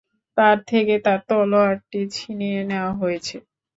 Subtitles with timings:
[0.37, 3.35] তার থেকে তার তলোয়ারটি ছিনিয়ে নেয়া হয়েছে।